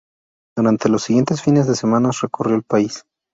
[0.57, 3.05] Durante los siguientes fines de semana recorrió el país.